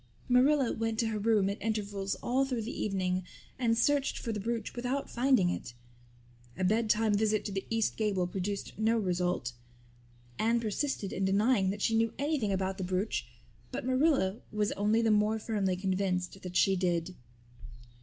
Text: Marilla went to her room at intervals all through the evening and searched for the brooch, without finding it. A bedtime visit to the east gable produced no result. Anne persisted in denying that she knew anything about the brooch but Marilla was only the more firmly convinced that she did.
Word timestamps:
Marilla 0.27 0.73
went 0.73 0.97
to 0.97 1.09
her 1.09 1.19
room 1.19 1.47
at 1.47 1.61
intervals 1.61 2.15
all 2.23 2.43
through 2.43 2.63
the 2.63 2.71
evening 2.83 3.21
and 3.59 3.77
searched 3.77 4.17
for 4.17 4.31
the 4.33 4.39
brooch, 4.39 4.73
without 4.75 5.11
finding 5.11 5.51
it. 5.51 5.75
A 6.57 6.63
bedtime 6.63 7.13
visit 7.13 7.45
to 7.45 7.51
the 7.51 7.67
east 7.69 7.97
gable 7.97 8.25
produced 8.25 8.73
no 8.79 8.97
result. 8.97 9.53
Anne 10.39 10.59
persisted 10.59 11.13
in 11.13 11.23
denying 11.23 11.69
that 11.69 11.83
she 11.83 11.95
knew 11.95 12.13
anything 12.17 12.51
about 12.51 12.79
the 12.79 12.83
brooch 12.83 13.27
but 13.71 13.85
Marilla 13.85 14.37
was 14.51 14.71
only 14.71 15.03
the 15.03 15.11
more 15.11 15.37
firmly 15.37 15.75
convinced 15.75 16.41
that 16.41 16.55
she 16.57 16.75
did. 16.75 17.13